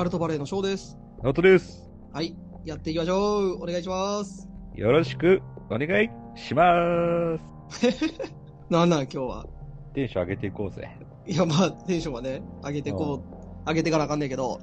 [0.00, 0.96] カルトバレーのショーです。
[1.22, 1.86] ナオトです。
[2.10, 3.62] はい、やっていきましょう。
[3.62, 4.48] お願いします。
[4.74, 7.90] よろしくお願いします。
[8.70, 9.46] なんなん、今日は。
[9.92, 10.88] テンション上げていこうぜ。
[11.26, 14.58] いや、まあ、テンションはね、上げてこう、上げていかなあかんねんけど、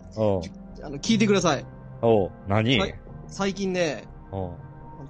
[0.81, 1.63] あの、聞いてください。
[2.01, 2.95] おう何、はい
[3.27, 4.05] 最近ね、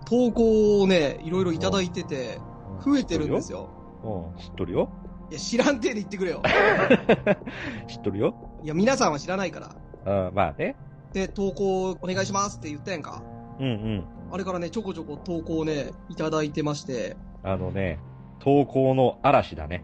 [0.10, 2.38] 投稿をね、いろいろいただいてて、
[2.84, 3.70] 増えてるんですよ。
[4.04, 4.90] おう知っとるよ。
[5.32, 6.44] いや、知らんてで言ってくれよ。
[7.88, 8.36] 知っとるよ。
[8.62, 9.87] いや、皆さんは知らないから。
[10.08, 10.76] うん、まあね。
[11.14, 13.22] で、投稿お願いしますって言ったやんか。
[13.60, 14.04] うんうん。
[14.32, 18.00] あれからね、ちょこちょこ投稿をね、いただいてまして、あのね、
[18.40, 19.84] 投稿の嵐だね。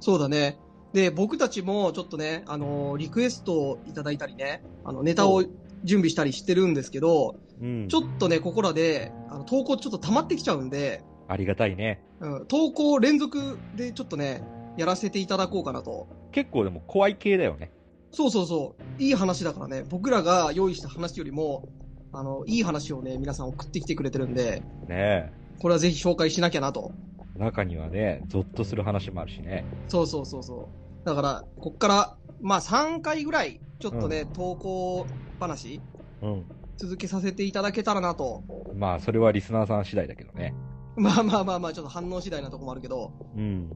[0.00, 0.58] そうだね。
[0.92, 5.42] で、僕たちもちょっとね、あのーリクエストをいただいたりね、あの、ネタを
[5.82, 7.88] 準備したりしてるんですけど、うん。
[7.88, 12.02] ちょっとね、ここらで、あの、投稿ちょっと溜まってきちゃうんで、ありがたいね。
[12.20, 14.44] うん、投稿連続でちょっとね、
[14.76, 16.06] やらせていただこうかなと。
[16.32, 17.72] 結構でも怖い系だよね。
[18.14, 19.02] そうそうそう。
[19.02, 21.68] いい話だからね、僕らが用意した話よりも、
[22.12, 26.92] あの、いい話をね、皆さん送ってきてくれてるんで、ねこれはぜひ紹介しなきゃなと。
[27.36, 27.38] え。
[27.38, 29.64] 中にはね、ゾッとする話もあるしね。
[29.88, 30.68] そうそうそうそ
[31.02, 31.06] う。
[31.06, 35.06] だから、こっから、まあ3回ぐらい、ちょっとね、投稿
[35.40, 35.80] 話、
[36.22, 36.44] うん。
[36.76, 38.42] 続けさせていただけたらなと。
[38.74, 40.54] まあ、それはリスナーさん次第だけどね。
[40.96, 43.12] まあまあまあまあ、ちょっと反応次第なとこもあるけど。
[43.36, 43.70] うん。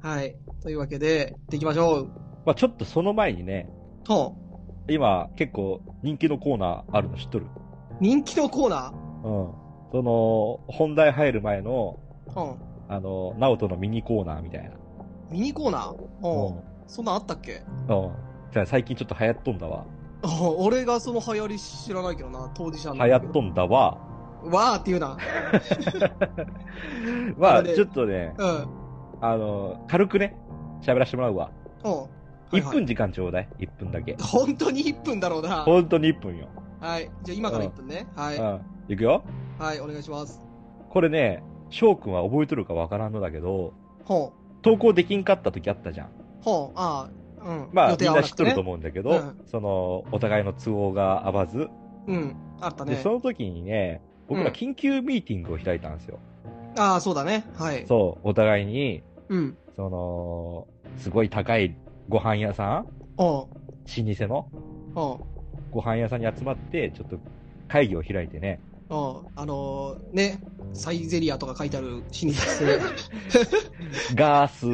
[0.00, 0.36] はい。
[0.62, 2.04] というわけで、行っていきましょう。
[2.44, 3.68] まあ、ちょっとその前にね、
[4.04, 4.36] と、
[4.88, 7.46] 今結構人気のコーナーあるの知っとる？
[8.00, 8.92] 人気のコーナ
[9.24, 9.52] うん。
[9.92, 12.58] その、本題入る前の、ーうん。
[12.88, 14.70] あの、ナオトのミニコーナーみたいな。
[15.30, 15.96] ミニコーナー？
[16.22, 16.58] うん。
[16.58, 17.58] うそんなんあったっけ？
[17.58, 17.60] ん。
[17.60, 17.64] うん。
[18.52, 19.84] じゃあ最近ちょっと流行っとんだわ。
[20.22, 23.98] あ 俺がその流行り知らないけどな、当事者流行っとんだわ。
[24.44, 25.16] わーって言うな。
[27.36, 28.48] まあ、あのねちょっとね、うん。
[28.48, 28.66] うん。
[29.20, 30.34] あの、軽くね、
[30.80, 31.50] 喋らせてもらうわ。
[31.82, 31.94] はい
[32.50, 33.48] はい1分時間ちょうだい。
[33.60, 34.16] 1分だけ。
[34.20, 35.62] 本当に1分だろうな。
[35.62, 36.48] 本当に1分よ。
[36.80, 37.10] はい。
[37.22, 38.08] じゃあ今から1分ね。
[38.16, 38.36] はい。
[38.36, 38.60] うん。
[38.88, 39.22] いくよ。
[39.58, 40.40] はい、お願いします。
[40.88, 43.72] これね、翔くんは覚えとるかわからんのだけど、
[44.04, 46.06] ほ投稿できんかった時あったじゃん。
[46.08, 46.10] う。
[46.40, 46.78] ほう。
[46.78, 47.08] あ
[47.40, 47.68] あ、うん。
[47.72, 51.68] まあ、みんな知っとると思うんだけど、うんその、お互いの都合が合わず、
[52.06, 52.36] うん。
[52.60, 53.12] あったで、ねそ。
[53.12, 56.18] の時にね、僕うんら緊急ミーティングを開いたんですよ。
[56.76, 57.44] ああ、そうだね。
[57.54, 57.86] はい。
[57.86, 59.56] そう、お互いに、うん。
[59.76, 60.66] その、
[60.98, 61.76] すごい高い
[62.10, 62.86] ご飯屋さん？
[63.16, 63.48] 老舗
[64.26, 64.48] の？
[65.70, 67.20] ご飯屋さんに集まって、ちょっと
[67.68, 69.26] 会議を開いてね、おう。
[69.36, 70.40] あのー、ね、
[70.72, 72.04] サイゼリアとか書いてある老舗。
[74.16, 74.66] ガース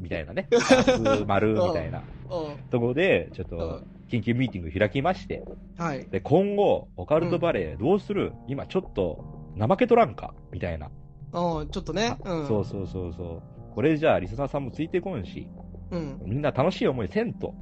[0.00, 2.04] みたいなね、ガース丸みたいな。
[2.70, 5.42] ところで、ちょっとうん緊急ミーティング開きまして、
[5.76, 6.06] はい。
[6.08, 9.24] で、今後、オカルトバレーどうする、今ちょっと、
[9.58, 10.32] 怠けとらんか？
[10.52, 10.92] みたいな。
[11.32, 12.16] おう、ちょっとね。
[12.24, 12.46] うん。
[12.46, 13.42] そうそうそうそう。
[13.74, 15.48] これじゃあ、リスナーさんもついてこんし、
[15.90, 16.20] うん。
[16.24, 17.54] みんな楽しい思いせんと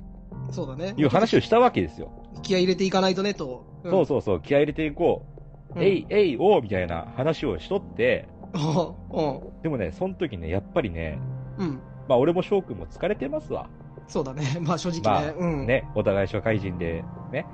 [0.51, 0.95] そうだね。
[0.97, 2.11] いう話をしたわけですよ。
[2.43, 3.65] 気合い入れていかないとね、と。
[3.87, 5.79] んそうそうそう、気合い入れていこう。
[5.79, 8.29] うんえい、えい、おうみたいな話をしとって。
[9.63, 11.19] でもね、その時ね、やっぱりね、
[11.59, 11.81] うん。
[12.09, 13.69] まあ俺も翔くんも疲れてますわ。
[14.07, 14.43] そうだね。
[14.63, 15.35] まあ正直ね。
[15.37, 15.67] うん。。
[15.67, 17.47] ね、お互い社会人で、ね。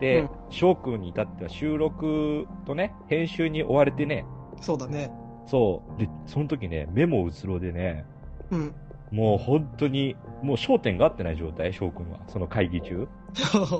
[0.00, 4.24] でうん、翔、くんに至っては収録とね、編集に追われてね、
[4.60, 5.12] そうだね。
[5.46, 6.00] そう。
[6.00, 8.06] で、その時ね、メモうつろでね、
[8.50, 8.74] うん。
[9.10, 12.20] もう本当に、もう焦点が合ってない状態、翔くんは。
[12.28, 13.08] その会議中。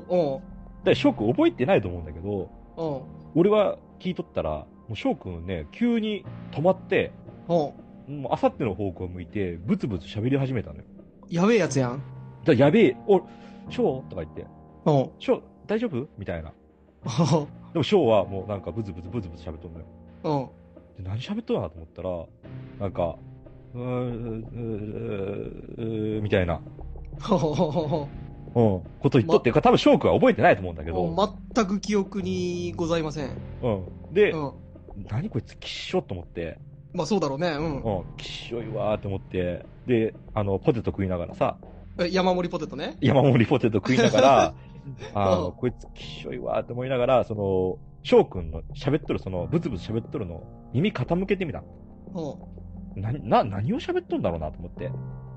[0.08, 0.36] お
[0.82, 0.84] う。
[0.84, 3.02] で、翔くん覚えてないと思うんだけど、おう。
[3.34, 7.12] 俺は聞いとったら、もう翔くんね、急に止まって、
[7.48, 7.68] お
[8.08, 8.10] う。
[8.10, 10.84] もうあさっての方向を向いて、ブツブツ喋り始めたのよ。
[11.28, 12.02] やべえやつやん。
[12.44, 13.20] だやべえ、お、
[13.68, 14.46] 翔とか言って、
[14.84, 15.10] おう。
[15.18, 16.08] 翔、大丈夫？
[16.18, 16.52] みたいな。
[17.72, 19.86] でも翔はもうなんかブツブツブツブツ喋っとんのよ。
[20.24, 21.02] おう。
[21.02, 22.26] で、何喋っとんなと思ったら、
[22.80, 23.16] なんか、
[23.74, 26.60] うーん、うーうーみたいな、うん、
[28.54, 33.30] こと言っとって、多分翔くんは覚えてないと思うんだけど、全く記憶にございません。
[33.62, 33.68] う
[34.10, 34.14] ん。
[34.14, 34.52] で、うん。
[35.08, 36.58] 何こいつ、きっしょと思って、
[36.92, 37.50] まあそうだろうね。
[37.50, 37.82] うん。
[37.82, 41.56] うん、きっしょいわーって思って、で、あの、ポテト食いながらさ、
[42.10, 42.96] 山盛りポテトね。
[43.00, 44.54] 山盛りポテト食いながら、
[45.14, 51.62] あの、こいつきっしょいわーって思いながら、その、翔くんの喋っとる、その、ブツブツ喋っとるの、耳傾けてみた。
[52.14, 52.38] おう。
[52.96, 54.90] な、な、何を喋っとんだろうなと思って。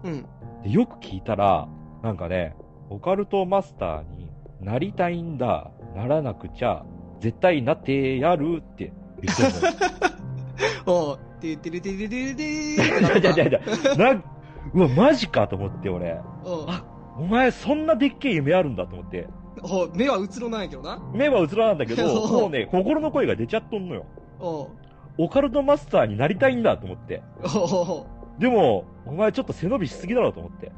[0.03, 0.25] うん。
[0.63, 1.67] で、よく聞いたら、
[2.01, 2.55] なんかね、
[2.89, 4.29] オカルトマスターに
[4.61, 6.85] なりたいんだ、ならなくちゃ、
[7.19, 8.91] 絶対なってやるって
[9.21, 9.49] 言ってる
[10.85, 10.85] の。
[11.09, 12.85] おう、てってれてれてれていや
[13.17, 13.59] いやいやいや、
[13.97, 14.23] なん、
[14.73, 16.19] うわ、マジかと思って、俺。
[16.43, 16.83] おうあ
[17.17, 19.27] お前、そんなでっけえ夢あるんだと思って。
[19.61, 20.99] おう目はうつろなんやけどな。
[21.13, 24.05] 目はうつらなんだけど、 もうね、心の声が出ちゃっとんのよ。
[24.39, 24.67] おう
[25.17, 27.21] オカルトマスターになりたいんだと思って。
[28.39, 30.71] でも、お前ちょっと背伸びしすぎだろうと思って。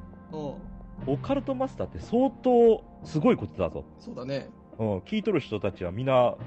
[1.08, 3.86] オカルトマスターって相当すごいことだぞ。
[4.00, 4.50] そうだね。
[4.78, 6.38] うん、聞いとる人たちはみんな、おい、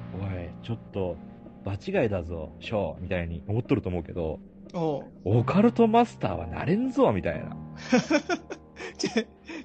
[0.62, 1.17] ちょっと、
[1.64, 4.40] 場違いだぞ、ショー、みたいに思っとると思うけど、
[5.25, 7.56] オカルトマスターはなれんぞ、みたいな。
[8.96, 9.08] ち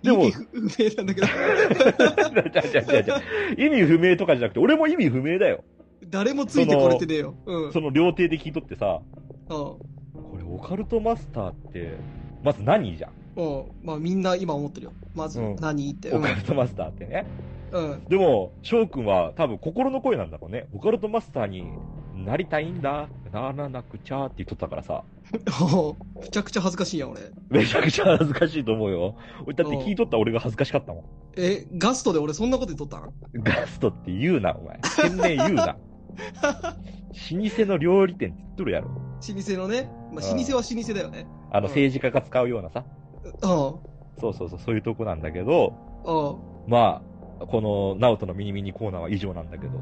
[0.01, 1.27] でも意味不明なんだけど。
[3.57, 5.63] 意味不明とかじゃなくて、俺も意味不明だよ。
[6.09, 7.35] 誰もついてこれてねえよ。
[7.45, 7.73] うん。
[7.73, 9.01] その料亭で聞いとってさ、
[9.49, 9.55] うん。
[9.55, 9.79] こ
[10.37, 11.97] れオカルトマスターって、
[12.43, 13.11] まず何じゃん？
[13.35, 13.65] うん。
[13.83, 14.93] まあみんな今思ってるよ。
[15.15, 16.13] まずうん何って。
[16.13, 17.25] オカルトマスターってね。
[17.71, 18.05] うん。
[18.05, 20.67] でも、翔くんは多分心の声なんだろうね。
[20.73, 21.65] オカルトマスターに
[22.15, 25.03] なりたいんだ、ならなくちゃって言っとったからさ。
[25.33, 25.39] め
[26.29, 27.21] ちゃくちゃ恥ずかしいやん、俺。
[27.49, 29.15] めちゃくちゃ恥ずかしいと思うよ。
[29.47, 31.03] 俺だって聞いとった俺が恥ずかしかったもん。
[31.35, 33.11] え、ガストで俺そんなこと言っとったん？
[33.41, 34.79] ガストって言うな、お前。
[34.83, 35.75] 店名言うな。
[36.13, 38.89] 老舗の料理店って言っとるやろ。
[38.89, 38.93] 老
[39.41, 39.89] 舗のね。
[40.11, 41.27] まあ、うん老舗は老舗だよね。
[41.51, 42.85] あのうん政治家が使うようなさ。
[43.23, 43.39] うん。
[43.39, 45.73] そうそうそう、そういうとこなんだけど、
[46.05, 46.71] うん。
[46.71, 47.01] ま
[47.39, 49.79] あ、この、ナオトのミニミニコーナーは以上なんだけど。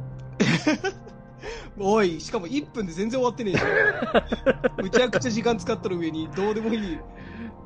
[1.80, 4.84] おい、しかも1分で全然終わってねえじゃん。
[4.84, 7.00] むちゃくちゃ時間使っとる上に、どうでもいい。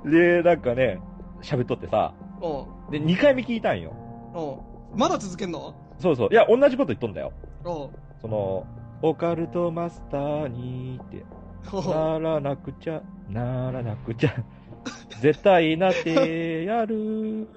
[0.05, 1.01] で、なんかね、
[1.41, 2.91] 喋っとってさ、うん。
[2.91, 3.93] で、2回目聞いたんよ。
[4.93, 4.99] うん。
[4.99, 5.75] まだ続けんの？
[5.99, 6.29] そうそう。
[6.31, 7.33] いや、同じこと言っとんだよ。
[7.63, 7.89] うん。
[8.25, 8.65] その、
[9.03, 11.25] オカルトマスターにって、うん
[11.91, 14.33] ならなくちゃ、ならなくちゃ、
[15.21, 17.47] 絶対なってやる。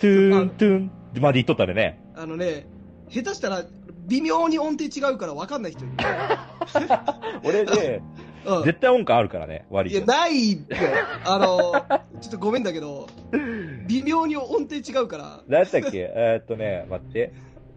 [0.00, 0.90] トゥーン、トゥーン、
[1.20, 2.00] まで言っとったでね。
[2.14, 2.66] あのね、
[3.10, 3.62] 下手したら、
[4.08, 5.94] 微妙に音程違うから分かんない人いる。
[7.44, 8.02] 俺ね、
[8.46, 8.64] うん。
[8.64, 10.06] 絶対音感あるからね、割いや、と。
[10.06, 10.76] ないって。
[11.26, 11.72] あの、
[12.22, 13.06] ちょっとごめんだけど、
[13.86, 15.40] 微妙に音程違うから。
[15.46, 16.10] 何やったっけ？
[16.14, 17.32] えーっとね、待って。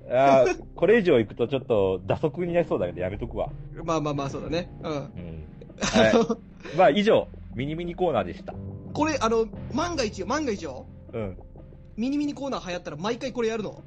[0.09, 3.49] あーこれ以上行くとちょっと打足になりそうだけどやめとくわ。
[3.83, 4.69] まあまあまあ、そうだね。
[4.83, 4.91] うん。
[4.91, 5.43] うん。
[5.79, 6.37] は
[6.77, 8.53] まあ以上、ミニミニコーナーでした。
[8.93, 10.85] これ、あの、万が一よ、万が一よ。
[11.13, 11.37] うん。
[11.97, 13.83] ミニミニコーナー流行ったら毎回これやるの？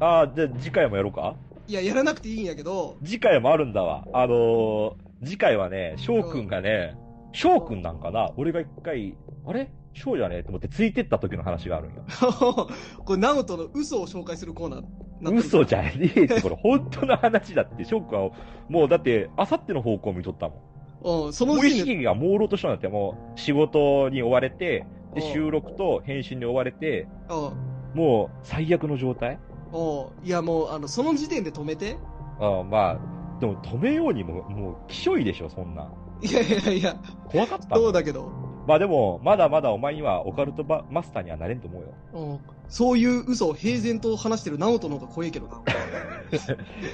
[0.00, 1.36] ああ、じゃあ次回もやろうか？
[1.66, 4.06] いや、やらなくていいんやけど、次回もあるんだわ。
[4.12, 4.94] あのー、
[5.24, 6.96] 次回はね、翔くんがね、
[7.32, 8.32] 翔くんなんかな？
[8.36, 9.70] 俺が一回、あれ？
[9.92, 10.38] 翔じゃね？
[10.38, 12.04] えと思ってついてった時の話があるんよ。
[13.04, 14.84] これ、ナオトの嘘を紹介するコーナー。
[15.20, 17.84] 嘘じゃねえって、これ本当の話だって。
[17.84, 18.30] 翔くんは、
[18.68, 21.26] もうだって、あさっての方向見とったもん。
[21.26, 27.98] うん、その時点で、識が朦朧としたんだって、もう仕事に追われて、で、うん収録と編集に追われて、うん。
[27.98, 29.38] もう最悪の状態？
[29.72, 30.26] うん。
[30.26, 31.96] いや、もう、あの、その時点で止めて。
[32.40, 32.98] ああまあ、
[33.40, 35.88] でも止めようにも、もう、きしょいでしょ、そんな。
[36.22, 36.96] いやいやいや、
[37.26, 38.30] 怖かったもそうんだけど、
[38.66, 41.88] まあでも、まだまだお前にはオカルトバマスターにはなれんと思うよ。
[42.14, 45.62] うん、そういう嘘を平然と話してるナオトの方が怖いけどな。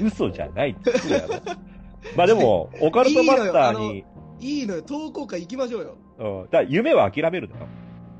[0.02, 1.34] 嘘じゃないって言うやろ。
[2.17, 4.05] まあでも、オカルトマスターに、
[4.40, 5.96] いいのよ、投稿会行きましょうよ。
[6.18, 7.66] うん、だから夢は諦めるのよ。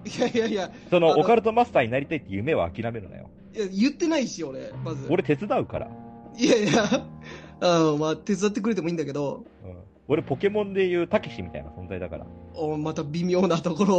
[0.05, 3.29] いやいやいや、その、あのオカルトマスターになりたいって夢は諦めるのよ。
[3.55, 5.07] いや言ってないし、俺、まず。
[5.11, 5.89] 俺手伝うから。
[6.39, 6.85] いやいや、
[7.61, 9.77] あの、まあ、手伝ってくれてもいいんだけど、うん、
[10.11, 12.27] 俺ポケモンでいうたけしみたいな存在だから。
[12.55, 13.99] おまた微妙なところ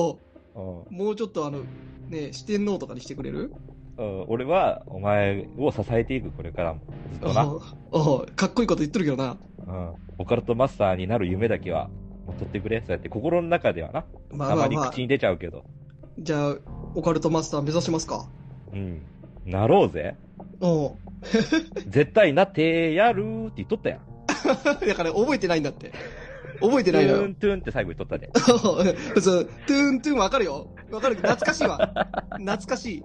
[0.56, 1.62] を、うんもうちょっとあの、
[2.10, 3.54] ね、四天王とかにしてくれる？
[3.98, 6.82] うん、俺はお前を支えていく、これからも。
[7.14, 7.48] ずっとな。
[7.48, 7.56] お
[8.16, 9.38] おかっこいいこと言ってるけどな。
[9.66, 9.94] うん。
[10.18, 11.90] オカルトマスターになる夢だけは
[12.28, 12.82] 持っとってくれ。
[12.82, 14.04] そうやって心の中ではな。
[14.32, 15.64] まあたまあまあまに口、に出ちゃうけど。
[16.20, 16.58] じゃあ、
[16.96, 18.28] オカルトマスター目指しますか？
[18.74, 19.02] うん。
[19.46, 20.18] なろうぜ。
[20.60, 20.92] おう
[21.88, 24.00] 絶対なってやるって言っとったやん。
[24.88, 25.92] だから覚えてないんだって。
[26.60, 27.36] 覚えてトないのよゥーン。
[27.36, 28.30] トゥーンって最後言っとったで。
[29.22, 30.68] そう、トゥーントゥーンわかるよ。
[30.92, 31.78] わかる懐かしいわ。
[32.38, 33.04] 懐かしい。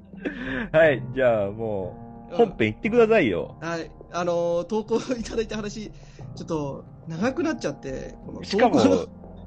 [0.73, 3.57] はい、じゃあもう、うん本編行ってくださいよ。
[3.61, 3.89] はい。
[4.13, 5.91] あのー投稿いただいた話、
[6.35, 8.81] ちょっと、長くなっちゃって、このしかも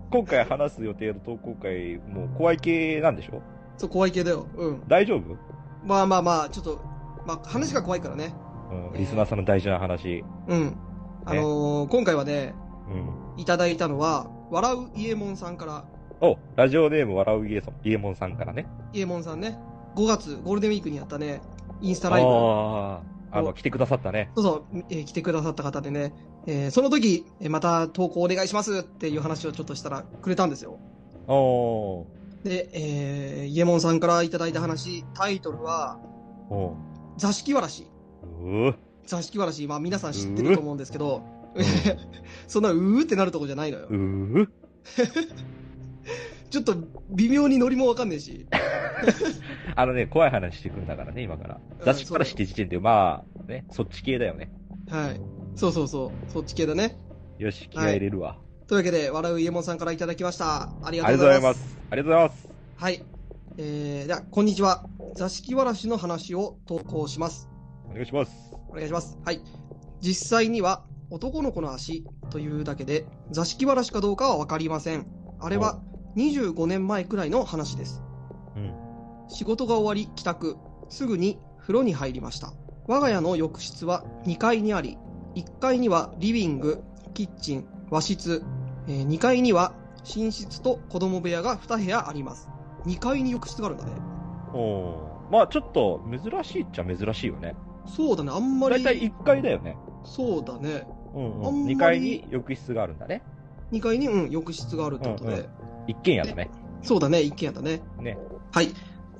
[0.09, 3.41] 今回話す予定の投稿会、もう怖い系なんでしょ？
[3.77, 4.47] そう、怖い系だよ。
[4.55, 4.83] うん。
[4.87, 5.21] 大丈夫？
[5.85, 6.81] まあまあまあ、ちょっと、
[7.27, 8.33] まあ、話が怖いからね。
[8.71, 10.23] うん、リスナーさんの大事な話。
[10.47, 10.77] うん。
[11.29, 12.53] あのー今回はね、
[13.35, 13.41] うん。
[13.41, 15.85] いただいたのは、笑う伊右衛門さんから、
[16.21, 18.65] お、ラジオネーム笑うイエソン、イエモンさんからね。
[18.93, 19.57] 伊右衛門さんね、
[19.95, 21.41] 5月、ゴールデンウィークにやったね、
[21.81, 22.27] インスタライブ。
[22.27, 24.31] ああ、あの、お来てくださったね。
[24.35, 26.13] そうそう、えー来てくださった方でね、
[26.47, 30.79] えーその時、えーまた投稿お願いしますっていう話をちょっとしたらくれたんですよ。
[31.27, 32.05] お
[32.43, 35.99] で、えー、イエモンさんからいただいた話、タイトルは、
[36.49, 36.73] おう
[37.17, 37.87] 座敷わらし。
[38.41, 38.75] うー
[39.09, 41.23] 座敷わらし、まあ皆さん知ってると思うんですけど、
[41.55, 41.61] う
[42.47, 43.93] そんなうーってなるとこじゃないのよう。
[43.93, 44.47] ー
[46.49, 46.75] ちょっと
[47.09, 48.47] 微妙にノリもわかんねえし。
[49.75, 51.55] あのね、怖い話してくんだからね、今から。
[51.55, 54.51] うん雑誌からして時点で、まあ、ね、そっち系だよね。
[54.89, 55.21] はい。
[55.55, 56.31] そうそうそう。
[56.31, 56.97] そっち系だね。
[57.37, 58.37] よし、気合い入れるわ。
[58.67, 60.71] というわけで、笑うイエモンさんからいただきました。
[60.83, 61.53] ありがとうございま。
[61.53, 61.77] す。
[61.89, 62.49] ありがとうございます。
[62.75, 63.03] はい。
[63.57, 64.85] えー、では、こんにちは。
[65.15, 67.49] 座敷わらしの話を投稿します。
[67.89, 68.58] お願いします。
[68.71, 69.17] お願いします。
[69.23, 69.41] はい。
[70.01, 75.07] 実際には、男の子の足というだけで、座敷わらしかどうかはわかりません。
[75.39, 75.79] あれは
[76.15, 78.03] 25年前くらいの話です。
[78.55, 78.73] うん。
[79.27, 80.57] 仕事が終わり帰宅、
[80.89, 82.53] すぐに風呂に入りました。
[82.87, 84.97] 我が家の浴室は2階にあり、
[85.35, 86.83] 1階にはリビング、
[87.13, 88.43] キッチン、和室、
[88.87, 89.73] えー2階には
[90.15, 92.49] 寝室と子供部屋が2部屋あります。
[92.85, 93.91] 2階に浴室があるんだね。
[94.53, 97.55] おーまあ、ちょっと、珍しいっちゃ珍しいよね。
[97.95, 98.83] そうだね、あんまり。
[98.83, 99.77] だいたい1階だよね。
[100.03, 100.87] そうだね。
[101.13, 101.67] うんうん。
[101.67, 103.23] り2階に浴室があるんだね。
[103.71, 105.31] 2階に、うん、浴室があるってことで。
[105.31, 105.45] うんうん
[105.89, 106.51] 一軒家だね。
[106.83, 107.81] そうだね、一軒家だね。
[107.99, 108.17] ね。
[108.51, 108.69] はい。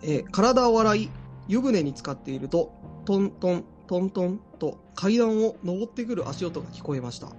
[0.03, 1.09] えー体を洗い、
[1.47, 2.71] 湯船に浸かっていると、
[3.05, 7.29] トントン、トントンと階段を登ってくる足音が聞こえました。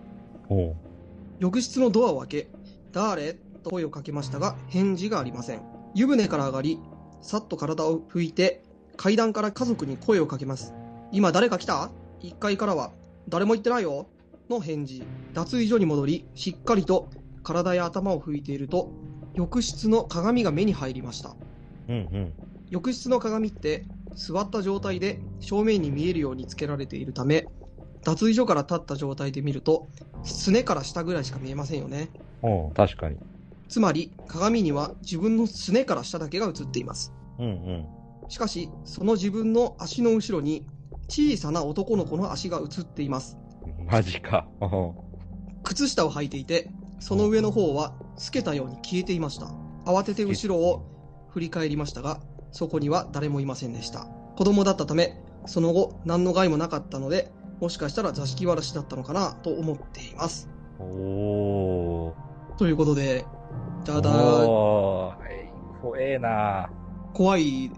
[1.39, 2.51] 浴室のドアを開け、
[2.91, 3.35] 誰？
[3.63, 5.63] と声をかけましたが、返事がありません。
[5.95, 6.81] 湯船から上がり、
[7.23, 8.65] さっと体を拭いて、
[8.97, 10.75] 階段から家族に声をかけます。
[11.13, 11.91] 今誰か来た
[12.23, 12.93] ?1 階からは、
[13.29, 14.07] 誰も行ってないよ
[14.49, 15.03] の返事。
[15.35, 17.11] 脱衣所に戻り、しっかりと
[17.43, 18.91] 体や頭を拭いていると、
[19.35, 21.35] 浴室の鏡が目に入りました。
[21.89, 22.35] うんうん。
[22.71, 27.49] 浴室の鏡って座った状態で正面に見えるようにつけられているため
[28.05, 29.89] 脱衣所から立った状態で見ると
[30.23, 32.11] すねから下ぐらいしか見えませんよね
[32.43, 33.17] おう確かに。
[33.69, 37.87] つまり鏡には自分のすねから下だけが映っていますうんうん。
[38.29, 40.65] しかしその自分の足の後ろに
[41.11, 43.37] 小さな男の子の足が映っています
[43.85, 44.47] マジか。
[45.65, 49.47] 靴下を履いていてその上の方は透けたように消えていました
[49.85, 50.87] 慌てて後ろを
[51.29, 52.21] 振り返りましたが
[52.53, 60.49] そこには誰もいませんでした子供だったためその後何の害もなかったのでもしかしたら座敷わらしだったのかなと思っています
[60.79, 62.57] おー。
[62.57, 63.25] ということで
[63.85, 64.11] ただ。
[64.11, 66.71] 怖えな
[67.15, 67.73] 怖いい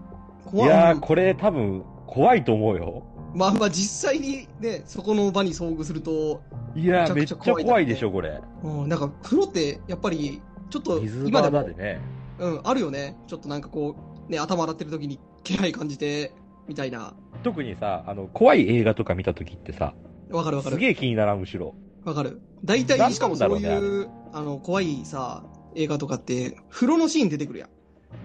[0.45, 3.03] 怖いやー、これ多分、怖いと思うよ。
[3.33, 6.41] まあまあ実際にねそこの場に遭遇すると、
[6.75, 8.39] いやー、めめっちゃ怖いでしょ、これ。
[8.63, 11.99] うん、なんか風呂ってやっぱりちょっと水今でもでね。
[12.39, 13.15] うん、あるよね。
[13.27, 13.95] ちょっとなんかこ
[14.27, 16.33] う、ね、頭洗ってる時に気配感じて、
[16.67, 17.13] みたいな。
[17.43, 19.93] 特にさ、あの、怖い映画とか見た時ってさ、
[20.31, 20.75] わかるわかる。
[20.75, 21.75] すげえ気にならん、むしろ。
[22.03, 22.41] わかる。
[22.65, 25.43] 大体、しかもそういう、あの、怖いさ、
[25.75, 27.69] 映画とかって、風呂のシーン出てくるやん。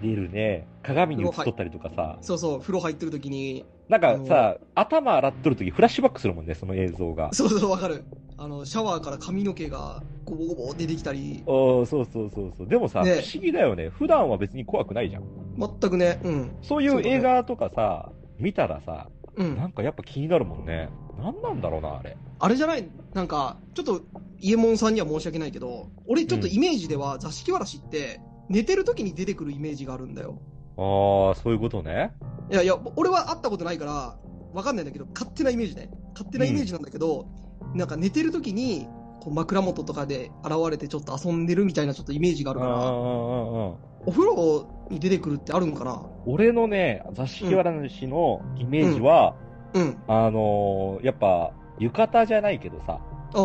[0.01, 0.67] 出るね。
[0.83, 2.17] 鏡に映っとったりとかさ。
[2.21, 7.33] そうそう、風呂入ってる時に、なんかさ、頭洗っとる時フラッシュバックするもんね、その映像が。
[7.33, 8.03] そうそう、わかる。
[8.37, 12.67] あの、シャワーから髪の毛が、ゴボゴボ出てきたり、おーそうそうそうそう。
[12.67, 13.89] でもさ、ね不思議だよね。
[13.89, 15.23] 普段は別に怖くないじゃん。
[15.57, 16.51] 全くね、うん。
[16.61, 19.57] そういう映画とかさ、見たらさ、うん。
[19.57, 20.89] なんかやっぱ気になるもんね。
[21.17, 22.15] なんなんだろうな、あれ。
[22.39, 22.87] あれじゃない？
[23.13, 24.01] なんか、ちょっと、
[24.39, 30.39] イエモンさんには申し訳ないけど、俺ちょっとイメージでは座敷わらしって、寝てる時に出てくるイメージがあるんだよ。
[30.77, 32.11] ああ、そういうことね。
[32.51, 34.17] いやいや、俺は会ったことないから、
[34.53, 35.89] わかんないんだけど、勝手なイメージね。
[36.13, 37.27] 勝手なイメージなんだけど、
[37.75, 38.87] なんか寝てる時に、
[39.21, 43.75] こう枕元とかで現れてちょっと遊んでるみたいなちょっとイメージがあるから、うんうんうんうん。
[44.05, 49.35] お風呂に出てくるってあるんかな俺のね、座敷わらしのイメージは、
[49.73, 49.97] うん。
[50.07, 52.99] あのーやっぱ、浴衣じゃないけどさ、
[53.33, 53.43] ああ、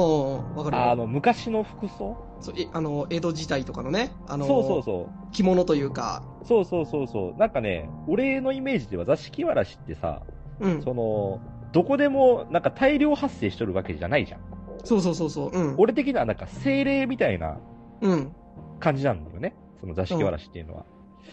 [0.54, 0.90] わかるよ。
[0.90, 2.16] あの、昔の服装？
[2.40, 5.32] そうえあの、江戸時代とかのね、あの、そうそうそう。
[5.32, 7.38] 着物というか、そうそうそうそう。
[7.38, 10.22] なんかね、俺のイメージでは座敷わらしってさ、
[10.60, 10.82] うん。
[10.82, 11.40] その、
[11.72, 14.40] どこでもなんか大量発生しとるわけじゃないじゃん。
[14.84, 15.50] そうそうそうそう。
[15.50, 15.74] うん。
[15.78, 17.58] 俺的にはなんか精霊みたいな
[18.00, 18.32] うん。
[18.80, 19.56] 感じなんだよね。
[19.80, 20.84] その座敷わらしっていうのは。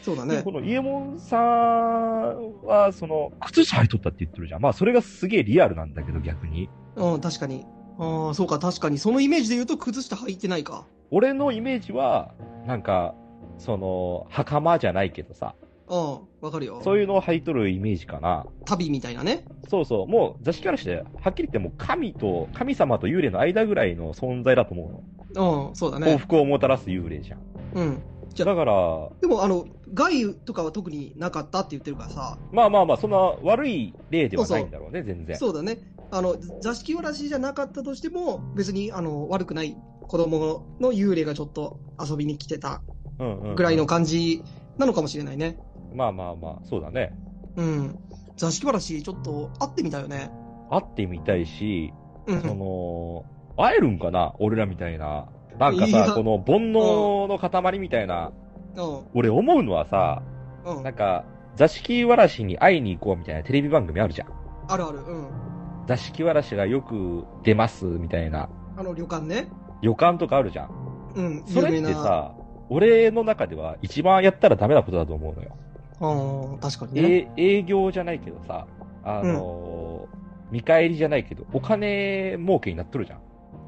[0.02, 0.52] そうだねでこ。
[0.52, 4.62] のイエモンさんは、その、靴下履いとったって言ってるじゃん。
[4.62, 6.70] まあそれがすげえリアルなんだけど逆に。
[6.96, 7.66] うん、確かに。
[7.98, 8.98] ああ、そうか、確かに。
[8.98, 10.86] そのイメージで言うと、靴下履いてないか。
[11.12, 12.34] 俺のイメージは、
[12.66, 13.16] なんか、
[13.58, 15.56] その、袴じゃないけどさ、
[15.88, 16.80] うん、わかるよ。
[16.84, 18.46] そういうのを履いとるイメージかな。
[18.64, 19.44] 旅みたいなね。
[19.68, 25.04] そうそう、もう座敷わらしで、はっきり言ってもう神と、神様と幽霊の間ぐらいの存在だと思
[25.36, 25.68] うの。
[25.68, 26.18] うん、そうだ幸ね。
[26.18, 27.40] 福をもたらす幽霊じゃん。
[27.76, 28.02] うん。
[28.34, 35.38] じゃだから、でも、あの、害とかは特になかったって言ってるからさ、まあまあまあ、そんな悪い例ではないんだろうね、全然。
[35.38, 35.78] そうだね。
[36.12, 39.78] あの、座敷わらしじゃなかったとしても、別に、あの、悪くない
[40.08, 42.84] 子供の幽霊がちょっと遊びに来てた
[43.18, 44.44] うんうんうんぐらいの感じ
[44.78, 45.58] なのかもしれないね。
[45.94, 47.14] まあまあまあ、そうだね。
[47.56, 48.00] うん。
[48.36, 50.32] 座敷わらし、ちょっと会ってみたいよね。
[50.70, 51.94] 会ってみたいし、
[52.28, 52.42] うん。
[52.42, 53.26] その、
[53.58, 54.34] 会えるんかな？
[54.40, 55.28] 俺らみたいな。
[55.60, 58.32] なんかさ、この煩悩の塊みたいな。
[58.76, 59.02] うん。
[59.14, 60.24] 俺思うのはさ、
[60.66, 60.84] うん。
[60.84, 61.26] なんか、
[61.56, 64.28] 座敷わらしに会いに行こうみたいなテレビ番組あるじゃん。
[64.70, 65.00] あるある。
[65.00, 65.51] うん。
[65.88, 69.50] 座敷わらしがよく出ますみたいなあの旅館ね。
[69.82, 71.14] 予感とかあるじゃん。
[71.16, 71.44] うん。
[71.46, 71.94] それって。
[71.94, 72.34] さ、
[72.70, 75.58] 俺の中では一番やったらダメなことだと思うのよ。
[76.54, 77.32] うん、確かにね。
[77.38, 78.68] え営業じゃないけどさ、
[79.04, 80.22] あのー
[80.52, 83.20] 見返りじゃないけど、お金儲けになっとるじゃん。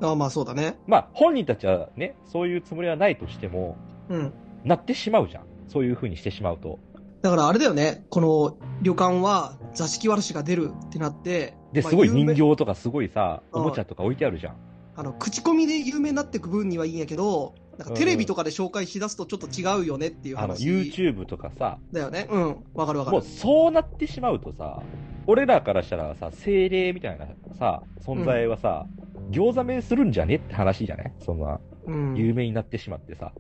[0.01, 0.75] ああまあそうだね。
[0.86, 3.77] まあ、本人たちはね、そういうつもりはないとしても、
[4.10, 4.34] うん。
[4.65, 5.46] なってしまうじゃん。
[5.70, 6.79] そういう風にしてしまうと。
[7.24, 8.06] だからあれだよね。
[8.10, 11.56] この旅館は座敷わらしが出るってなって。
[11.72, 14.56] で、まあすごい人形とかすごいさ、うんおもちゃとか置いてあるじゃん。
[14.98, 20.65] あの、口コミで有名になってく分にはいいんやけど、なんかテレビとかで紹介しだすとちょっと違うよねっていうあの、話。
[20.68, 22.27] YouTube とかさ、だよね。
[22.30, 22.58] うん。
[22.74, 23.22] わかるわかるもう。
[23.22, 24.84] そうなってしまうとさ、
[25.25, 27.27] 俺らからしたらさ、精霊みたいな
[27.58, 28.86] さ、存在はさ、
[29.32, 32.15] 餃子名するんじゃねって話じゃねそんな、うん。
[32.18, 33.32] 有名になってしまってさ。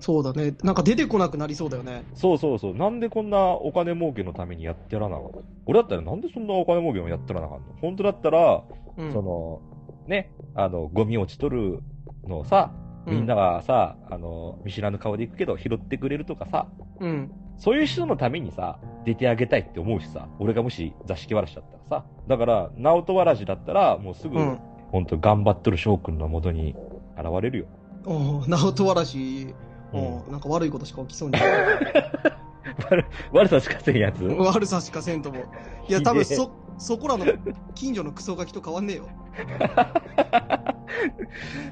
[0.00, 0.54] そうだね。
[0.62, 2.04] なんか出てこなくなりそうだよね。
[2.14, 2.74] そうそうそう。
[2.74, 5.42] なんでこんなお金儲けのためにやってやらなあかんの？
[5.66, 7.74] 俺だったらなんでそんなお金儲けをやってやらなあかんの？
[7.80, 8.64] 本当だったら、
[8.96, 9.12] うん。
[9.12, 9.60] その、
[10.08, 11.80] ね、あの、ゴミ落ちとる
[12.26, 12.72] のをさ、
[13.06, 17.30] みんながさ、あの、見知らぬ顔で行くけど拾ってくれるとかさ、うん。
[17.58, 24.58] そういう人のためにさ、出てあげたいって思うしさ、俺がもし座敷わらしだったらさ、だから、直人わらしだったら、もうすぐ、うん。
[24.90, 26.74] ほんと頑張っとる翔くんのもとに
[27.16, 27.66] 現れるよ。
[28.06, 31.36] おう直人わらし、おううなんか悪いことしか起きそうに。
[32.90, 35.44] 悪悪さしかせんやつ悪さしかせんとも。
[35.88, 37.26] いや、多分そ、そこらの
[37.74, 39.08] 近所のクソガキと変わんねえよ。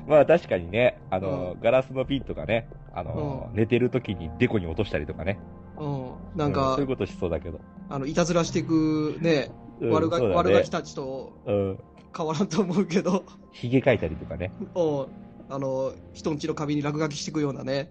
[0.06, 5.38] まあ確かにね、あの、ガラスの瓶とかね、あの、う寝てる時にデコに落としたりとかね。
[5.76, 6.12] うん。
[6.34, 7.60] なんうかそういう、ことしそうだけど。
[7.88, 11.78] あの、いたずらしていくね、うん悪が、そうだね悪ガキたちとうん。
[12.16, 14.52] 変わらんと思うけど、ひげ描いたりとかね。
[14.60, 15.06] うん。
[15.50, 17.90] あの、人んちの壁に落書きしていくようなね。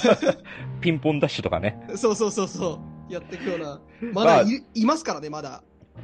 [0.80, 1.78] ピンポンダッシュとかね。
[1.94, 3.12] そうそうそうそう。
[3.12, 3.80] やっていくような。
[4.12, 5.62] まだい,、いますからね、まだ。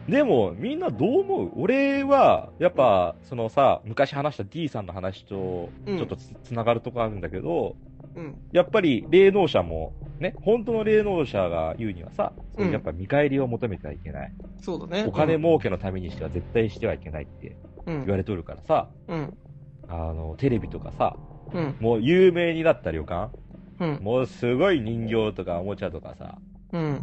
[0.09, 1.53] でも、みんなどう思う？
[1.57, 7.77] 俺は、やっぱ、そのさ、昔話した D さんの話と、うんちょっとつ,、つながるとこあるんだけど、
[8.15, 8.35] うん。
[8.53, 14.33] やっぱり霊能者も、ね、本当の霊能者が言うにはさ、そやっぱ見返りを求めてはいけない。
[14.61, 15.07] そうだね。
[15.07, 19.39] お金儲けのためにしては絶対してはいけないってうん、言われとるからさ、うん。
[19.89, 21.17] あの、テレビとかさ、
[21.53, 21.77] うん。
[21.81, 23.31] もう有名になった旅館
[23.79, 23.99] うん。
[24.03, 26.39] もうすごい人形とかおもちゃとかさ、
[26.73, 27.03] うん。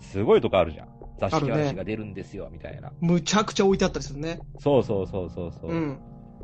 [0.00, 0.88] すごいとこあるじゃん。
[1.18, 2.92] 雑誌あるね話が出るんですよ、みたいな。
[3.00, 4.42] むちゃくちゃ置いてあったりするね。
[4.58, 5.70] そうそうそうそうそう。
[5.70, 5.98] うん。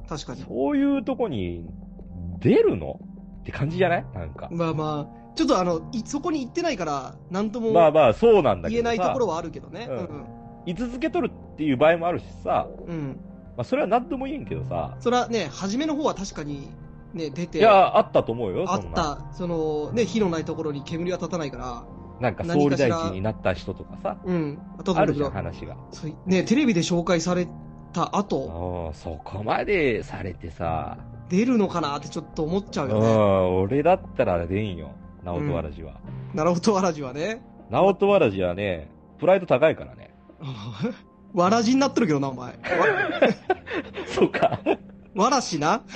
[0.09, 0.42] 確かに。
[0.42, 1.70] そういうとこに
[2.38, 3.01] 出るの？
[3.40, 4.07] って感じじゃない？
[4.14, 4.48] なんか。
[4.53, 8.83] まあまあ、ちょっとあの、いそこに行ってないから、なんともまあまあ、そうなんだけ言え。
[8.83, 9.87] ないところはあるけどね。
[9.88, 10.24] ううんん。
[10.66, 13.20] 居続けとるっていう場合もあるしさ、うん。
[13.59, 16.71] まあそれは何とも言えんけどさ、それはね、初めの方は確かに、
[17.12, 18.77] ね、出て、いや、あったと思うよ、あ。
[18.77, 21.85] った、その、ね、火のないところに煙は立たないから、
[22.21, 24.59] なんか総理大臣になった人とかさ、うん。
[24.94, 25.77] あるじゃん、話が。
[26.25, 27.49] ね、テレビで紹介され
[27.92, 30.97] た後、うんそこまでされてさ、
[31.29, 33.09] 出るのかなってちょっと思っちゃううん、よね。
[33.64, 34.92] 俺だったら出んよ、
[35.25, 35.94] 直人わらじは。
[36.33, 37.42] 奈良とわらじはね。
[37.71, 40.14] 直人わらじはね、プライド高いからね。
[41.35, 42.53] わらじになってるけどな、お前。
[42.53, 42.57] わ
[44.07, 44.61] そうか。
[45.14, 45.83] わらしな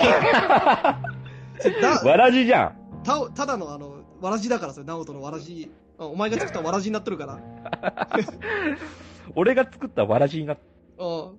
[1.81, 2.75] だわらじじゃん。
[3.03, 5.71] たただのあの、わらじだからそれ、直人のわらじ。
[5.97, 7.39] あお前が作ったわらじになってるから。
[9.35, 10.57] 俺が作ったわらじになっ
[10.97, 11.31] うん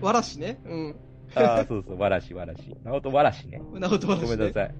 [0.00, 0.60] わらしね。
[0.64, 0.96] うん。
[1.34, 1.54] た。
[1.56, 2.76] あーそうそう、わらし、わらし。
[2.84, 3.60] 直人わらしね。
[3.74, 4.36] 直人わらし、ね。
[4.36, 4.74] ごめんなさい。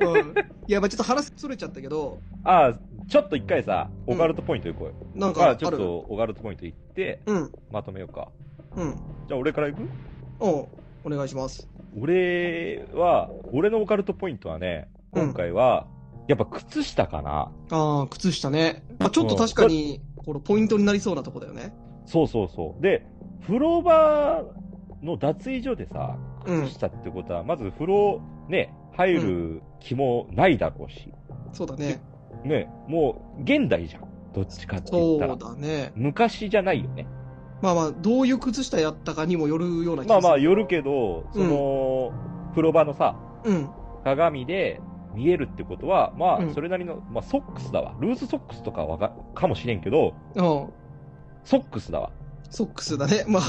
[0.00, 0.34] うん。
[0.66, 2.72] いや、まあちょっと話それちゃったけど、ああ、
[3.08, 4.94] ちょっと一回さ、オカルトポイント行こうよ。
[5.14, 7.52] なんかちょっとオカルトポイント行って、うん。
[7.70, 8.28] まとめようか。
[8.76, 8.94] うん。
[9.28, 9.88] じゃあ俺から行く？
[10.40, 10.68] おう
[11.04, 11.68] お願いします。
[11.98, 15.86] 俺は、俺のオカルトポイントはね、今回は、
[16.28, 17.52] やっぱ靴下かな。
[17.70, 18.82] ああ、靴下ね。
[18.98, 21.74] まあちょっと確かに、このポイントになりそうなとこだよね。
[22.06, 22.82] そうそうそう。
[22.82, 23.04] で、
[23.42, 24.44] 風呂場
[25.02, 31.12] の脱衣所でさ、うん靴下ってことは、まず風呂、ね、入る気もないだろうし、
[31.52, 32.00] そうだね。
[32.44, 34.02] ね、もう現代じゃん。
[34.34, 35.36] どっちかって言そうったら。
[35.36, 35.92] だね。
[35.94, 37.06] 昔じゃないよね。
[37.60, 40.22] まあまあ、どういう靴下やったかにもよるような気がする。
[40.22, 42.12] まあまあ、よるけど、その、
[42.50, 43.68] 風呂場のさ、うん。
[44.04, 44.80] 鏡で
[45.14, 47.94] 見えるってことは、まあ、うんそれなりの、まあ、ソックスだわ。
[48.00, 50.42] ルーズソックスとかはかかもしれんけど、うん。
[51.44, 52.10] ソックスだわ。
[52.50, 53.24] ソックスだね。
[53.28, 53.42] まあ、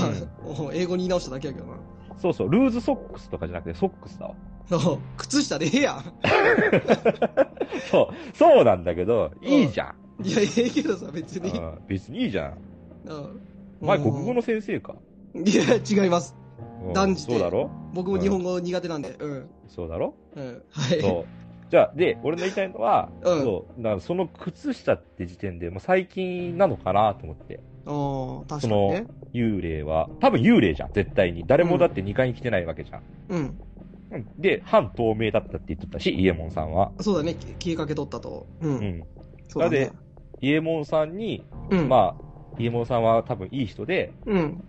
[0.68, 1.74] うん 英語に言い直しただけやけどな。
[2.18, 4.36] そうそう、ルーズソックスとかじゃなくてソックスだわ。
[4.72, 6.04] う ん靴下でええやん。
[7.90, 10.26] そう、そうなんだけど、いいじゃん。
[10.26, 11.52] いや、ええけどさ、別に。
[11.52, 12.58] うん別にいいじゃん。
[13.06, 13.42] うん
[13.82, 14.96] お前、国語の先生か？
[15.36, 15.64] いや、
[16.04, 16.36] 違います。
[16.86, 17.70] うん断じてそうだろ？
[17.94, 19.16] 僕も日本語苦手なんで。
[19.20, 19.50] うん。
[19.68, 20.16] そうだろ？
[20.36, 20.64] うん。
[20.70, 21.02] はい。
[21.02, 21.26] そう。
[21.70, 27.60] じゃあ、で、俺の言いたいのは、うんそう、だからその靴下って時点で、もう最近なのかなと思って。
[27.86, 31.44] ああ、確そのかにね。、幽霊は、多分幽霊じゃん、絶対に。
[31.48, 33.02] 誰もだって2階に来てないわけじゃん。
[33.30, 33.60] うん。
[34.14, 36.92] うんで、半透明だったって言ってたし、イエモンさんは。
[37.02, 37.36] そうだね。
[37.36, 38.48] き消えかけとったと。
[38.62, 38.68] う。
[38.68, 39.04] うんん。
[39.48, 39.92] そうだね。
[40.40, 41.90] イエモンさんに、うん。
[41.90, 42.24] まあ、
[42.60, 44.64] イエモンさんは多分いい人で、うん。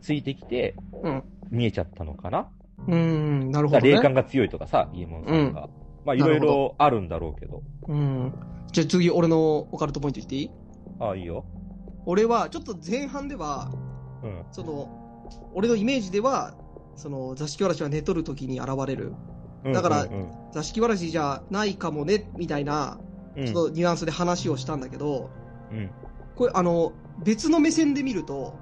[0.00, 1.22] ついてきて、うん。
[1.50, 2.48] 見えちゃったのかな？
[2.86, 3.50] うん。
[3.50, 3.92] なるほだど、ね。
[3.94, 5.68] 霊感が強いとかさ、イエモンさんが。
[6.04, 7.62] まあ、いろいろあるんだろうけど。
[7.86, 8.32] うん。
[8.72, 10.50] じゃあ次、俺のオカルトポイント言っていい？
[11.00, 11.44] ああ、いいよ。
[12.06, 13.70] 俺は、ちょっと前半では、
[14.22, 14.44] うん。
[14.50, 15.04] その、
[15.54, 16.54] 俺のイメージでは、
[16.98, 19.14] その、座敷わらしは寝とる時に現れる。
[19.64, 22.98] うんだからうん座敷わらしじゃないかもね、みたいな、
[23.36, 25.30] うん、ちょっとニュアンスで話をしたんだけど、
[25.70, 25.90] うん。
[26.36, 28.54] これ、あの、別の目線で見ると、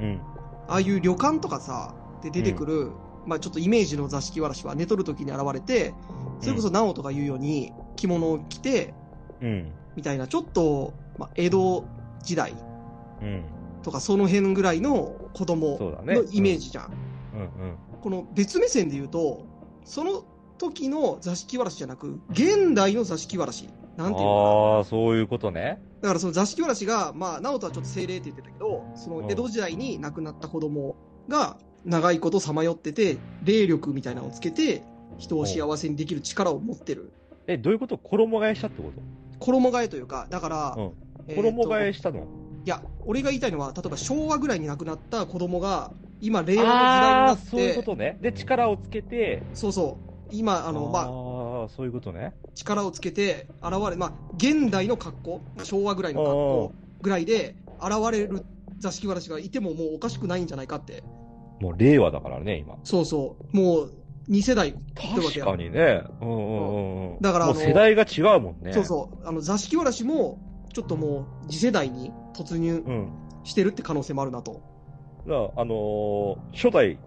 [0.00, 0.20] うん。
[0.68, 2.90] ああいう旅館とかさ、で出てくる、
[3.26, 5.94] まあちょっとイメージの座敷わらしは寝とる時に現れて、
[6.40, 8.94] それこそ直人が言うように着物を着て、
[9.42, 9.72] うん。
[9.96, 11.84] みたいな、ちょっと、まあ、江戸
[12.22, 12.54] 時代
[13.22, 13.44] うん。
[13.82, 17.13] とかその辺ぐらいの子供のイメージじゃん。
[17.34, 17.40] うん。
[17.40, 17.76] うん。
[18.00, 19.46] この別目線で言うと、
[19.84, 20.24] その
[20.58, 23.68] 時の座敷わらしじゃなく、現代の座敷わらし。
[23.96, 24.76] なんていうの。
[24.78, 25.80] ああ、そういうことね。
[26.00, 30.96] だからその座敷わらしが、まあ、直人はちょっと精霊って言ってたけど、その江戸時代に亡くなった子供
[31.28, 34.82] が長いことさまよってて、霊力みたいなのをつけて、
[35.16, 37.12] 人を幸せにできる力を持ってる。
[37.46, 37.98] え、どういうこと？
[37.98, 38.92] 衣替えしたってこ
[39.38, 40.92] 衣替えというか、だから、とうん。
[41.28, 42.26] えーと衣替えしたの？
[42.64, 48.18] いや、俺が言いたいのは、例えば昭和ぐらいに亡くなった子供が、今、令和の時代になって、そういうことね。
[48.20, 52.34] で、力をつけて、そうそう今、あの、まあ、あーそういうことね。
[52.54, 58.44] 力をつけて、現れ、まあ、現代の格好、昭和ぐらいの格好ぐらいで、現れる
[58.78, 61.02] 座敷わらしがいてももうおかしくないんじゃないかって。
[61.60, 62.76] もう令和だからね、今。
[62.84, 63.56] そうそう。
[63.56, 63.92] もう、
[64.28, 66.02] 2世代来てるわけや確かにね。
[66.20, 67.18] うんうんうんうん。
[67.20, 68.72] だからもう世代が違うもんね。
[68.72, 69.28] そうそう。
[69.28, 70.38] あの、座敷わらしも、
[70.72, 73.12] ちょっともう、次世代に突入うん。
[73.44, 74.73] してるって可能性もあるなと。
[75.26, 75.30] あ
[75.64, 76.98] のー初代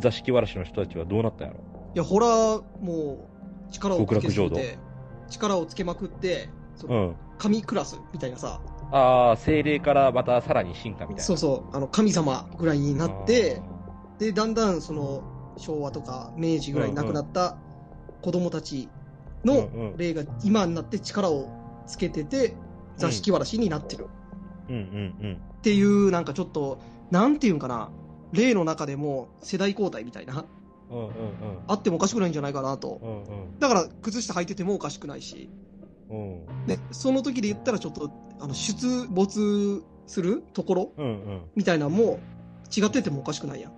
[0.00, 1.60] 座敷わらしの人たちはどうなったんやろ？
[1.94, 3.28] いや、ホラー、も
[3.68, 4.78] う、力をつけすぎて、
[5.30, 6.48] 力をつけまくって、
[6.88, 7.16] うん。
[7.38, 8.60] 神クラスみたいなさ、
[8.90, 11.22] ああ、精霊からまたさらに進化みたいな。
[11.22, 13.62] そうそう、あの、神様ぐらいになって、
[14.18, 15.22] で、だんだんその、
[15.56, 17.56] 昭和とか明治ぐらいに亡くなった
[18.22, 18.88] 子供たち
[19.44, 21.48] の霊が今になって力を
[21.86, 22.56] つけてて、
[22.96, 24.08] 座敷わらしになってる。
[24.68, 25.40] うんうんうん。
[25.58, 26.78] っていう、なんかちょっと、
[27.14, 27.90] なんていうんかな、
[28.32, 30.44] 霊の中でも世代交代みたいな、
[30.90, 31.12] うんうん
[31.68, 32.98] あってもおかしくないんじゃないかなと。
[33.00, 33.22] うん。
[33.22, 35.48] うんだから、靴下履いててもおかしくないし、
[36.10, 36.44] うん。
[36.44, 36.66] うん。
[36.66, 41.42] で、その時で言ったらちょっと、あの、出没するところうんうん。
[41.54, 42.18] みたいなのも
[42.76, 43.72] 違っててもおかしくないやん。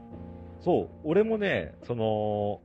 [0.64, 0.88] そう。
[1.04, 2.62] 俺もね、その、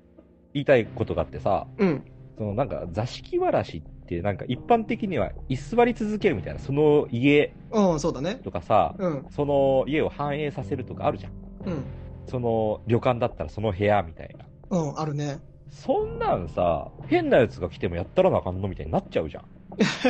[0.53, 2.05] 言いたいことがあってさ、うん。
[2.38, 8.36] そのなんか座敷わらしってなんか一般的には居座り続けるみたいな、その家うん、そうだね。
[8.36, 9.26] とかさ、うん。
[9.30, 11.32] その家を繁栄させるとかあるじゃん。
[11.65, 11.84] うん。
[12.28, 14.78] その旅館だったらその部屋みたいな。
[14.78, 15.39] うん、あるね。
[15.69, 19.45] そんなんさ、変なやつが来てもやったらなあかんのみたいになっちゃうじゃん。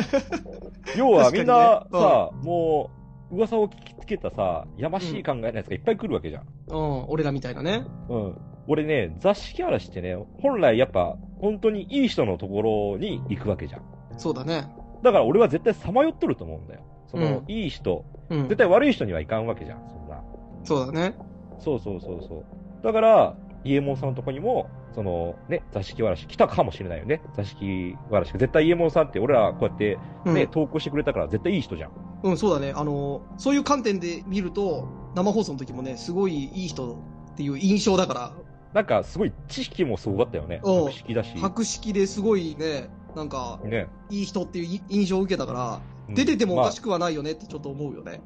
[0.98, 2.90] 要はみんな確かにねさ、も
[3.30, 6.46] う噂を聞きつけたさ、やましい考えのやつがいっぱい来るわけじゃん。
[6.66, 7.84] うん、俺らみたいなね。
[8.08, 8.36] うん。
[8.68, 13.82] 俺ね、座敷わらしってね、本来やっぱ本当にいい人のところに行くわけじゃん。
[14.18, 14.68] そうだね。
[15.02, 16.82] だから俺は絶対さまよっとると思うんだよ。
[17.08, 18.56] その、うんいい人、うん絶。
[18.56, 20.22] 対悪い人にはいかんわけじゃん、そんな。
[20.64, 21.14] そうだね。
[21.58, 22.84] そうそうそうそう。
[22.84, 27.20] だから、伊右衛門さんのとこにも、そのね、座敷わらし来たかもしれないよね。
[27.36, 28.32] 座敷わらし。
[28.32, 30.34] 絶対伊右衛門さんって俺らこうやってうん。
[30.34, 31.90] ね、投稿してくれたから絶対いい人じゃん。
[32.22, 32.72] うん、そうだね。
[32.74, 36.94] あの、そういう観点で見ると、生放送の時もね、すごいいい人
[37.32, 38.32] っていう印象だから、
[38.74, 40.60] なんかすごい知識もすごかったよね。
[40.64, 41.36] うん博識だし。
[41.36, 43.88] 博識ですごいね、なんか、ね。
[44.10, 48.20] いい人っていうい印象を受けたから、うん出ててもおまあかしくはないよねってちょっと思うよね。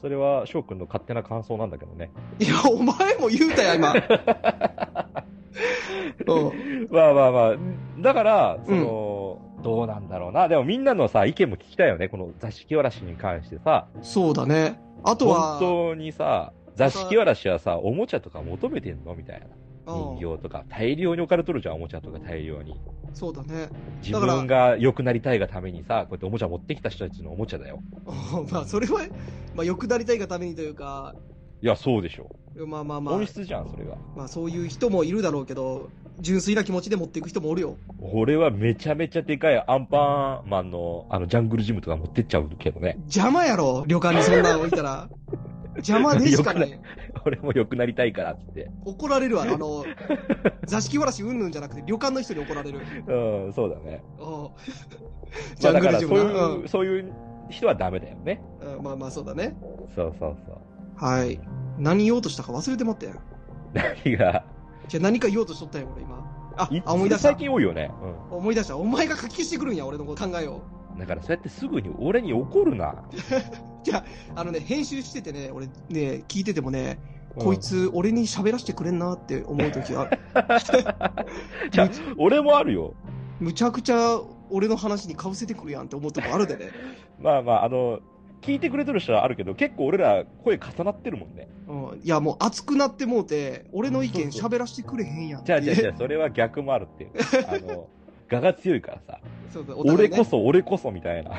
[0.00, 2.10] それは翔くんの勝手な感想なんだけどね。
[2.38, 3.94] いや、お前も言うたや、今。
[6.26, 6.88] うん。
[6.90, 7.56] まあまあまあ。
[8.00, 10.48] だから、その、どうなんだろうな。
[10.48, 12.08] でもみんなのさ、意見も聞きたいよね。
[12.08, 13.86] この座敷わらしに関してさ。
[14.02, 14.80] そうだね。
[15.04, 19.14] あとは、本当にさ、座敷わらしはさ、おもちゃとか求めてんの？
[19.14, 19.46] みたいな。
[19.92, 22.80] うん人形とか、大量に置かれとるじゃん、おもちゃとか大量に。
[23.14, 23.68] そうだね。
[24.02, 27.80] 自分が良くなりたいがためにさ、こうやっておもちゃ持ってきた人たちのおもちゃだよ。
[28.06, 29.00] う んまあ、それは、
[29.54, 31.14] まあ、良くなりたいがためにというか、
[31.62, 32.28] いや、そうでしょ。
[32.66, 33.96] まあまあまあ本、質じゃん、それが。
[34.16, 37.76] まあそういう人もいるだろうけど、純粋な気持ちで持っていく人もおるよ。
[38.00, 42.96] 俺はめちゃめちゃでかいアンパンマンの、あの、ジャングルジムとか持ってっちゃうけどね。
[43.04, 45.08] 邪魔やろ、旅館にそんなの置いたら。
[45.76, 46.80] 邪魔でしかね。
[47.24, 48.70] 俺も良くなりたいからって。
[48.84, 49.44] 怒られるわ。
[49.44, 49.84] あの、
[50.66, 52.80] 座敷わらしうんぬんじゃなくて、旅館の人に怒られる。
[53.06, 54.02] うん、そうだね。
[54.18, 54.48] うん
[55.56, 56.64] ジまあだからャングルジそうい。
[56.64, 57.12] うそういう
[57.50, 58.42] 人はダメだよね。
[58.60, 59.56] うんまあまあ、そうだね。
[59.94, 61.04] そうそうそう。
[61.04, 61.40] はい。
[61.78, 63.20] 何言おうとしたか忘れてもったやん。
[63.72, 64.44] 何が、
[64.88, 66.22] じゃあ何か言おうとしとったやん、俺今。
[66.56, 67.36] あ思い出した最。
[67.36, 67.90] 近多いよね。
[68.30, 68.76] 思い出した。
[68.76, 70.62] お前が書き消してくるんや、俺の考えを。
[71.02, 71.08] うん。
[71.08, 73.04] だからそうやってすぐに俺に怒るな。
[73.82, 80.10] じゃあ、あのね、編集しててね、俺ね、聞いててもね、うんこいつ、俺に喋らせてくれんなって思うときは、
[81.70, 82.94] じゃあ、俺もあるよ。
[83.40, 86.70] むちゃくちゃ俺の話にかぶせてくるやんって思うとこあるでね。
[87.18, 88.00] まあまあ、あの、
[88.42, 91.48] 聞いてくれてる人はあるけど、結構俺ら声重なってるもんね。
[91.68, 97.10] うん、いや、もう熱くなってもうて、俺の意見喋らせてくれへんやんってじゃあじゃあじゃあ、それは逆もあるっていう。
[97.48, 97.88] あの、
[98.30, 99.20] 我が強いからさ、
[99.52, 101.32] そうそうね俺こそ俺こそみたいな。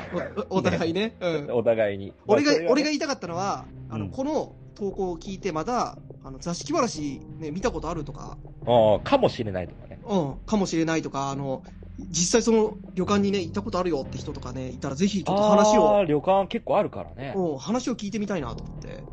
[0.50, 1.16] おお互いね。
[1.20, 1.50] うん。
[1.54, 2.12] お互いに。
[2.26, 10.00] 俺がまあね俺が言いたかったのは、あの、うんこの投稿を聞いて、まだ、あの、座敷わらし、ね、見たことあるとか、ああかもしれないとかね。
[10.04, 11.62] うん、かもしれないとか、あの、
[12.10, 17.34] 実際その旅館にね、行ったことあるよって人とかね、いたらぜひちょっと話あを、ー旅館結構あるからね。
[17.36, 19.04] うん、話を聞いてみたいなと思って。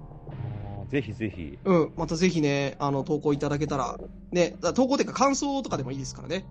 [0.89, 1.57] ぜひぜひ。
[1.63, 3.97] うん、またぜひね、あの、投稿いただけたら、
[4.31, 6.45] ね、だ投稿っていうか感想とかでもいいですからね。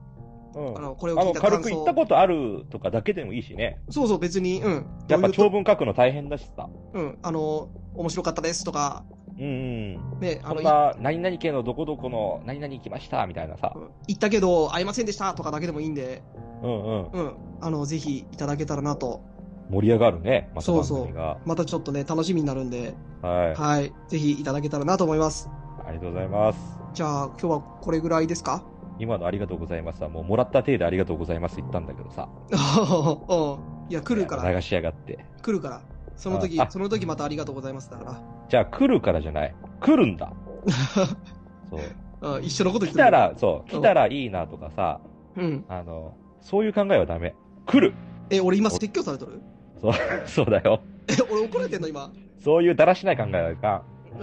[0.55, 0.79] うん。
[0.79, 1.95] あの、これを聞いた感想軽く行った。
[1.95, 3.81] ことあるとかだけでもいいしね。
[3.91, 4.87] そうそう、別に、うん。
[5.09, 6.69] やっぱ長文書くの大変だしさ。
[6.95, 9.05] うん、あの、面白かったですとか、
[9.39, 10.21] うんうん。
[10.21, 13.79] ね、あの、こんな、何々家のどこどこの何々行きましたみたいなさう。
[13.79, 16.23] ん行ったけど会いませんでしたとかだけでもいいんで、
[16.63, 17.07] うんうん。
[17.13, 19.23] うん、あの、ぜひいただけたらなと。
[19.71, 20.51] 盛り上がるね。
[20.55, 21.49] また番そうそう。
[21.49, 23.55] またちょっとね、楽しみになるんで、はい。
[23.55, 23.93] はい。
[24.09, 25.49] ぜひいただけたらなと思います。
[25.87, 26.59] ありがとうございます。
[26.93, 28.65] じゃあ、今日はこれぐらいですか？
[29.01, 32.29] 今のありがとうございますはもうもらった体でありがとうございます言ったんだけどさ。
[32.51, 33.91] うん。
[33.91, 35.25] いや、来るから、流しやがって。
[35.43, 35.81] 来るから。
[36.17, 39.55] その時あ、その時またありがとうございますだかじゃあ来るからじゃない？
[39.81, 40.31] 来るんだ。
[41.71, 42.43] そう。
[42.43, 45.01] 一緒のこと言ってる来た、ら、そう、来たらいいなとかさ、
[45.37, 45.65] うん。
[45.69, 47.35] あの、そういう考えはダメ。
[47.67, 47.95] 来る
[48.29, 49.41] え、俺今説教されとる？
[49.81, 49.93] そう、
[50.27, 50.81] そうだよ。
[51.09, 52.13] え、俺怒られてんの今？
[52.39, 53.83] そういうだらしない考えはいか
[54.13, 54.19] うん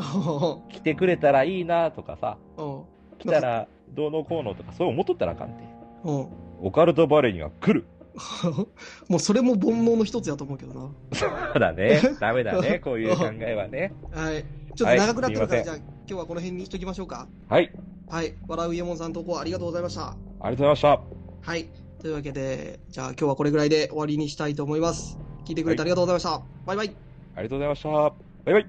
[0.67, 0.69] ん。
[0.69, 2.83] 来てくれたらいいなとかさ、うん。
[3.17, 5.63] 来たらどうのこうのとか、そう思っとったらあかんて。
[6.03, 6.27] うん。
[6.61, 7.85] オカルトバレーには来る。
[9.07, 10.89] もうそれも煩悩の一つやと思うけどな。
[11.13, 12.01] そうだね。
[12.19, 12.79] ダメだね。
[12.79, 13.93] こういう考えはね。
[14.11, 14.43] はい。
[14.75, 17.27] ちょっと長くなってるから、はいじゃあ今日はこの辺にしときましょうか。
[17.49, 17.71] はい。
[18.07, 18.33] はい。
[18.47, 20.09] 笑うイエモンさん投稿ありがとうございました。
[20.09, 21.01] ありがとうございました。
[21.41, 21.67] はい。
[21.99, 25.19] というわけで、じゃあ今日はこれぐらいで終わりにしたいと思います。
[25.45, 26.41] 聞いてくれてありがとうございました。
[26.65, 26.95] バイバイ。
[27.35, 27.89] ありがとうございました。
[27.89, 28.13] バ
[28.47, 28.59] イバ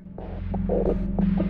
[1.45, 1.48] イ。